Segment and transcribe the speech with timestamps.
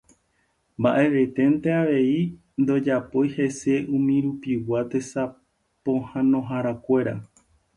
[0.83, 2.21] Mba'evénte avei
[2.63, 7.13] ndojapói hese umirupigua tesapohãnoharakuéra.